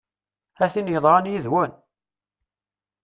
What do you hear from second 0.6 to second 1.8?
A tin yeḍran yid-wen!